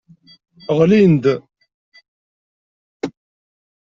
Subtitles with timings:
[0.77, 1.25] Ɣlin-d.